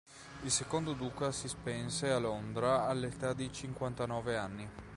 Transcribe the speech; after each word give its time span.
Il 0.41 0.49
secondo 0.49 0.93
duca 0.93 1.31
si 1.31 1.47
spense 1.47 2.09
a 2.09 2.17
Londra 2.17 2.87
all'età 2.87 3.33
di 3.33 3.53
cinquantanove 3.53 4.35
anni. 4.35 4.67